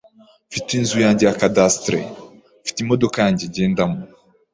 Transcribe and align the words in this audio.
mfite 0.49 0.69
inzu 0.79 0.97
yanjye 1.05 1.25
CADASTRE, 1.41 1.97
Mfite 2.63 2.77
imodoka 2.81 3.17
yanjye 3.23 3.43
ngendamo, 3.51 3.99